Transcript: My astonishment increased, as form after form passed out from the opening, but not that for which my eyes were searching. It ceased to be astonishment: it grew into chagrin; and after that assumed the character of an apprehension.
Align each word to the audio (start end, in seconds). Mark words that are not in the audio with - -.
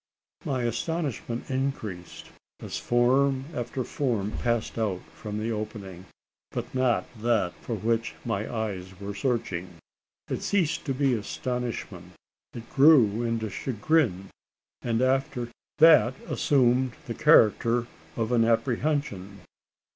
My 0.45 0.63
astonishment 0.63 1.47
increased, 1.51 2.31
as 2.59 2.79
form 2.79 3.45
after 3.53 3.83
form 3.83 4.31
passed 4.31 4.79
out 4.79 5.01
from 5.13 5.37
the 5.37 5.51
opening, 5.51 6.07
but 6.49 6.73
not 6.73 7.05
that 7.21 7.53
for 7.61 7.75
which 7.75 8.15
my 8.25 8.51
eyes 8.51 8.99
were 8.99 9.13
searching. 9.13 9.75
It 10.27 10.41
ceased 10.41 10.85
to 10.85 10.95
be 10.95 11.13
astonishment: 11.13 12.13
it 12.53 12.67
grew 12.73 13.21
into 13.21 13.51
chagrin; 13.51 14.31
and 14.81 15.03
after 15.03 15.49
that 15.77 16.15
assumed 16.25 16.93
the 17.05 17.13
character 17.13 17.85
of 18.15 18.31
an 18.31 18.43
apprehension. 18.43 19.41